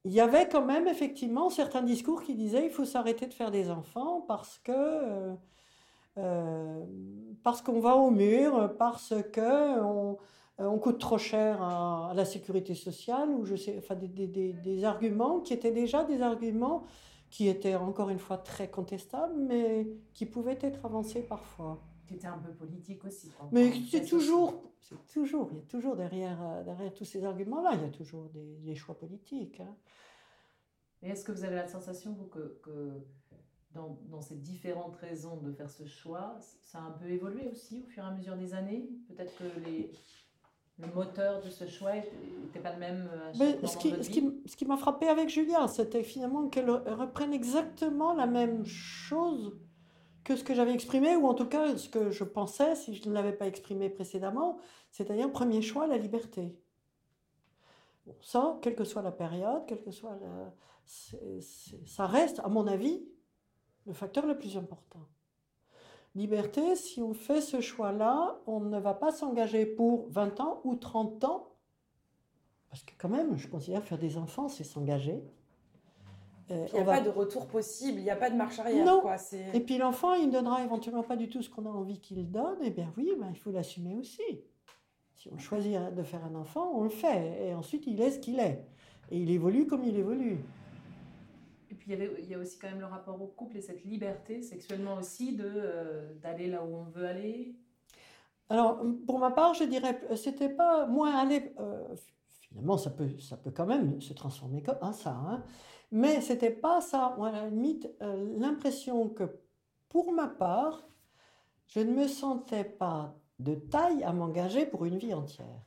[0.04, 3.50] il y avait quand même effectivement certains discours qui disaient il faut s'arrêter de faire
[3.50, 5.34] des enfants parce que euh,
[6.18, 6.84] euh,
[7.42, 13.30] parce qu'on va au mur, parce que on, coûte trop cher à, la sécurité sociale
[13.30, 16.84] ou je sais, enfin des arguments qui étaient déjà des arguments
[17.30, 21.80] qui étaient encore une fois très contestables, mais qui pouvaient être avancés parfois.
[22.10, 23.30] Qui était un peu politique aussi.
[23.52, 27.70] Mais c'est toujours, c'est toujours, il y a toujours derrière, euh, derrière tous ces arguments-là,
[27.74, 29.60] il y a toujours des, des choix politiques.
[29.60, 29.76] hein.
[31.02, 32.90] Et est-ce que vous avez la sensation, vous, que, que
[33.74, 37.84] dans, dans ces différentes raisons de faire ce choix, ça a un peu évolué aussi
[37.86, 38.90] au fur et à mesure des années?
[39.06, 39.92] Peut-être que les,
[40.80, 43.90] le moteur de ce choix n'était pas le même à chaque Mais moment ce qui,
[43.92, 44.20] de votre ce vie?
[44.42, 49.56] qui, ce qui m'a frappé avec Julia, c'était finalement qu'elle reprenne exactement la même chose
[50.24, 53.08] que ce que j'avais exprimé, ou en tout cas ce que je pensais si je
[53.08, 54.58] ne l'avais pas exprimé précédemment,
[54.90, 56.56] c'est-à-dire premier choix, la liberté.
[58.06, 60.52] Bon, ça, quelle que soit la période, quelle que soit la,
[61.86, 63.04] ça reste, à mon avis,
[63.86, 65.06] le facteur le plus important.
[66.14, 70.74] Liberté, si on fait ce choix-là, on ne va pas s'engager pour 20 ans ou
[70.74, 71.50] 30 ans
[72.70, 75.24] parce que quand même, je considère faire des enfants, c'est s'engager.
[76.50, 78.58] Euh, Il n'y a va- pas de retour possible, il n'y a pas de marche
[78.58, 78.84] arrière.
[78.84, 79.00] Non.
[79.00, 79.18] Quoi.
[79.18, 79.54] C'est...
[79.54, 82.30] Et puis l'enfant, il ne donnera éventuellement pas du tout ce qu'on a envie qu'il
[82.30, 82.58] donne.
[82.62, 84.22] Eh bien oui, ben, il faut l'assumer aussi.
[85.14, 87.48] Si on choisit de faire un enfant, on le fait.
[87.48, 88.64] Et ensuite, il est ce qu'il est.
[89.10, 90.38] Et il évolue comme il évolue.
[91.70, 93.56] Et puis il y, avait, il y a aussi quand même le rapport au couple
[93.58, 97.54] et cette liberté sexuellement aussi de, euh, d'aller là où on veut aller.
[98.48, 101.52] Alors, pour ma part, je dirais, c'était pas moins aller.
[101.60, 101.84] euh,
[102.48, 105.10] finalement, ça peut, ça peut quand même se transformer comme hein, ça.
[105.10, 105.44] hein.
[105.92, 107.16] Mais c'était pas ça.
[107.20, 109.24] À la limite, euh, l'impression que,
[109.88, 110.86] pour ma part,
[111.68, 115.64] je ne me sentais pas de taille à m'engager pour une vie entière.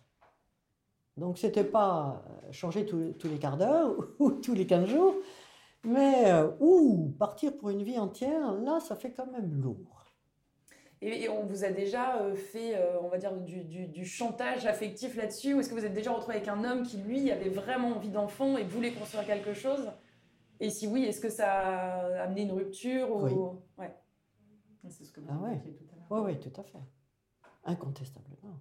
[1.17, 5.15] Donc, c'était pas euh, changer tous, les quarts d'heure ou tous les 15 jours,
[5.83, 10.05] mais euh, ou partir pour une vie entière, là, ça fait quand même lourd.
[11.01, 15.59] Et, on vous a déjà fait, on va dire, du- du chantage affectif là-dessus Ou
[15.59, 18.57] est-ce que vous êtes déjà retrouvé avec un homme qui, lui, avait vraiment envie d'enfant
[18.57, 19.91] et voulait construire quelque chose?
[20.63, 23.23] Et si oui, est-ce que ça a amené une rupture ou...
[23.23, 23.33] Oui.
[23.77, 23.93] Ouais.
[24.89, 25.61] C'est ce que vous Ah ouais.
[25.61, 26.23] tout à l'heure.
[26.25, 26.79] Oui, oui, tout à fait.
[27.65, 28.59] Incontestablement.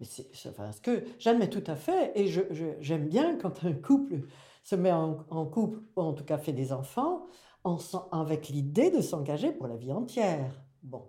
[0.00, 3.64] Mais c'est, enfin, ce que j'admets tout à fait, et je, je- j'aime bien quand
[3.64, 4.22] un couple
[4.64, 7.26] se met en, en couple, ou en tout cas fait des enfants,
[7.62, 7.78] en
[8.10, 10.50] avec l'idée de s'engager pour la vie entière.
[10.82, 11.08] Bon,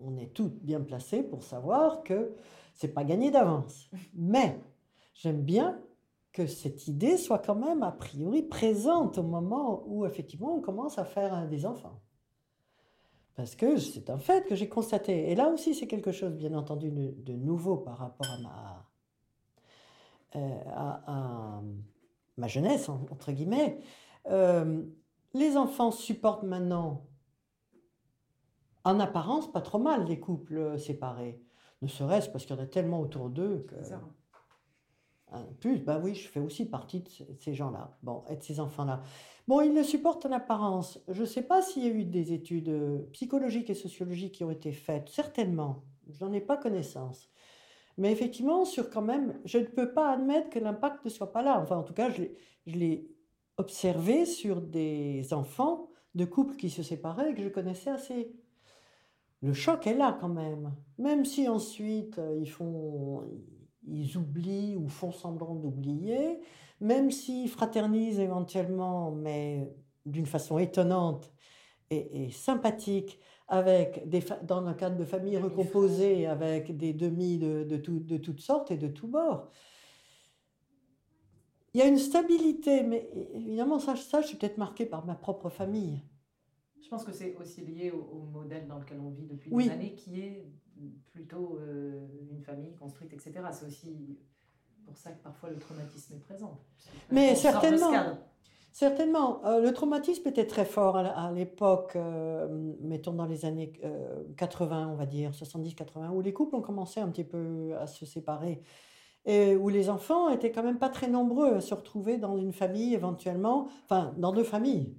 [0.00, 2.34] on- est toutes bien placées pour savoir que
[2.74, 3.90] c'est pas gagné d'avance.
[4.14, 4.56] Mais
[5.14, 5.80] j'aime bien
[6.34, 10.98] que cette idée soit quand même a priori présente au moment où effectivement on commence
[10.98, 12.02] à faire des enfants.
[13.36, 15.30] Parce que c'est un fait que j'ai constaté.
[15.30, 18.90] Et là aussi, c'est quelque chose, bien entendu, de, nouveau par rapport à ma,
[20.36, 21.62] euh, à,
[22.36, 23.78] ma jeunesse, en- entre guillemets.
[24.26, 24.82] Euh,
[25.34, 27.06] les enfants supportent maintenant,
[28.82, 31.40] en apparence, pas trop mal les couples séparés.
[31.80, 33.76] Ne serait-ce parce qu'il y en a tellement autour d'eux que...
[35.60, 38.60] Plus, bah oui, je fais aussi partie de ce- ces gens-là, bon, et de ces
[38.60, 39.02] enfants-là.
[39.48, 41.00] Bon, ils le supportent en apparence.
[41.08, 44.44] Je ne sais pas s'il y a eu des études euh, psychologiques et sociologiques qui
[44.44, 45.84] ont été faites, certainement.
[46.08, 47.30] Je n'en ai pas connaissance.
[47.98, 51.42] Mais effectivement, sur quand même, je ne peux pas admettre que l'impact ne soit pas
[51.42, 51.60] là.
[51.60, 53.08] Enfin, en tout cas, je l'ai- je l'ai
[53.56, 58.32] observé sur des enfants de couples qui se séparaient et que je connaissais assez,
[59.42, 60.74] le choc est là quand même.
[60.98, 63.22] Même si ensuite euh, ils font,
[63.86, 66.40] ils oublient ou font semblant d'oublier,
[66.80, 69.72] même s'ils fraternisent éventuellement, mais
[70.06, 71.32] d'une façon étonnante
[71.90, 77.76] et, sympathique, avec des dans le cadre de familles recomposées, avec des demi de, de,
[77.76, 79.50] de toutes sortes et de tous bords.
[81.74, 85.14] Il y a une stabilité, mais évidemment, ça, ça je suis peut-être marquée par ma
[85.14, 86.02] propre famille.
[86.80, 89.94] Je pense que c'est aussi lié au, modèle dans lequel on vit depuis des années,
[89.94, 90.46] qui est
[91.12, 93.32] plutôt euh, une famille construite, etc.
[93.52, 94.18] C'est aussi
[94.84, 96.58] pour ça que parfois le traumatisme est présent.
[97.10, 97.92] Mais certainement.
[98.72, 99.44] Certainement.
[99.46, 102.48] Euh, le traumatisme était très fort à, l'époque, euh,
[102.80, 103.72] mettons dans les années
[104.36, 108.04] 80, on va dire, 70-80, où les couples ont commencé un petit peu à se
[108.04, 108.62] séparer.
[109.26, 112.52] Et où les enfants étaient quand même pas très nombreux à se retrouver dans une
[112.52, 114.96] famille éventuellement, enfin dans deux familles.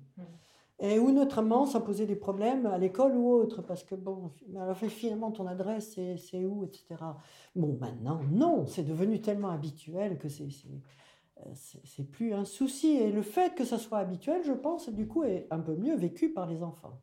[0.79, 4.31] Et où notamment ça posait des problèmes à l'école ou autre, parce que bon,
[4.89, 6.85] finalement ton adresse c'est où, etc.
[7.55, 10.49] Bon, maintenant, non, c'est devenu tellement habituel que c'est
[11.39, 12.97] euh, c'est plus un souci.
[12.97, 15.95] Et le fait que ça soit habituel, je pense, du coup, est un peu mieux
[15.95, 17.01] vécu par les enfants.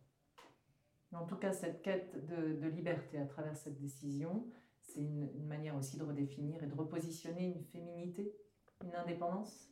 [1.12, 4.46] En tout cas, cette quête de, liberté à travers cette décision,
[4.80, 8.34] c'est une, manière aussi de redéfinir et de repositionner une féminité,
[8.82, 9.68] une indépendance?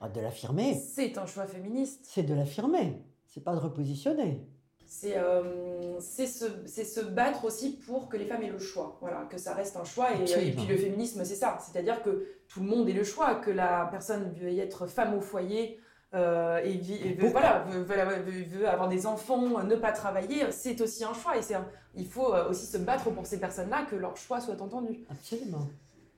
[0.00, 0.74] Ah, De l'affirmer.
[0.74, 2.04] C'est un choix féministe.
[2.04, 4.46] C'est de l'affirmer, c'est pas de repositionner.
[4.88, 9.36] C'est euh, se, se, battre aussi pour que les femmes aient le choix, voilà, que
[9.36, 10.10] ça reste un choix.
[10.14, 13.34] Et, et puis le féminisme, c'est ça, c'est-à-dire que tout le monde ait le choix,
[13.34, 15.80] que la personne veuille être femme au foyer,
[16.14, 16.78] euh, et,
[17.14, 21.36] veut, voilà, veut, avoir des enfants, ne pas travailler, c'est aussi un choix.
[21.36, 24.60] Et un, il faut euh, aussi se battre pour ces personnes-là, que leur choix soit
[24.60, 25.00] entendu.
[25.10, 25.68] Absolument.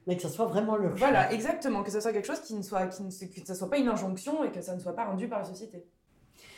[0.08, 1.08] Mais que ce soit vraiment leur choix.
[1.08, 1.82] Voilà, exactement.
[1.82, 3.88] Que ce soit quelque chose qui ne soit, qui ne, que ce soit pas une
[3.88, 5.84] injonction et que ça ne soit pas rendu par la société.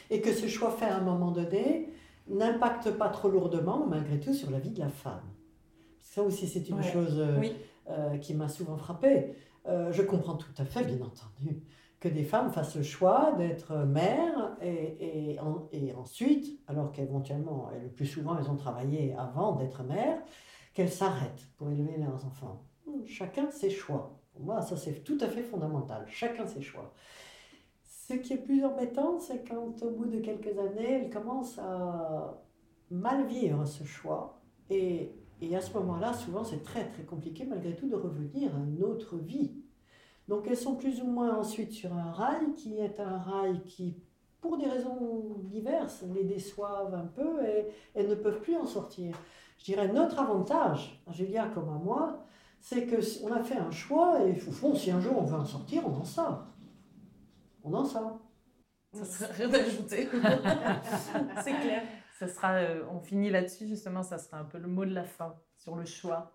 [0.09, 1.93] Et que ce choix fait à un moment donné
[2.29, 5.25] n'impacte pas trop lourdement, malgré tout, sur la vie de la femme.
[6.01, 7.19] Ça aussi, c'est une chose
[7.89, 9.35] euh, qui m'a souvent frappée.
[9.67, 11.61] je comprends tout à fait, bien entendu,
[11.99, 15.37] que des femmes fassent le choix d'être mères et,
[15.73, 20.23] et, ensuite, alors qu'éventuellement, et le plus souvent, elles ont travaillé avant d'être mères,
[20.73, 22.63] qu'elles s'arrêtent pour élever leurs enfants.
[23.07, 24.19] Chacun ses choix.
[24.33, 26.05] Pour moi, ça c'est tout à fait fondamental.
[26.09, 26.93] Chacun ses choix.
[27.85, 32.43] Ce qui est plus embêtant, c'est quand au bout de quelques années, elles commencent à
[32.91, 34.41] mal vivre ce choix.
[34.69, 38.59] Et, et à ce moment-là, souvent, c'est très très compliqué malgré tout de revenir à
[38.59, 39.53] une autre vie
[40.31, 43.97] donc elles sont plus ou moins ensuite sur un rail qui est un rail qui,
[44.41, 49.17] pour des raisons diverses, les déçoivent un peu et elles ne peuvent plus en sortir.
[49.59, 52.25] Je dirais notre avantage, à Julia comme à moi,
[52.61, 55.45] c'est qu'on a fait un choix et au fond, si un jour on veut en
[55.45, 56.47] sortir, on en sort.
[57.65, 58.21] On en sort.
[58.93, 60.09] Ça serait rien d'ajouter.
[61.43, 61.83] c'est clair.
[62.19, 65.05] Ça sera, euh, on finit là-dessus justement, ça sera un peu le mot de la
[65.05, 66.33] fin sur le choix.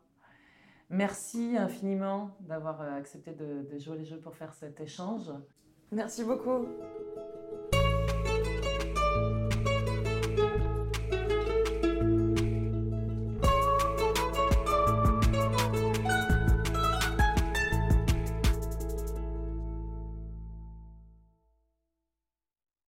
[0.90, 5.32] Merci infiniment d'avoir euh, accepté de, jouer les jeux pour faire cet échange.
[5.92, 6.66] Merci beaucoup.